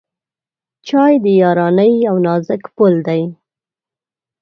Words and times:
چای 0.87 1.13
د 1.23 1.25
یارانۍ 1.41 1.91
یو 2.07 2.15
نازک 2.25 2.63
پُل 2.75 2.93
دی. 3.07 3.21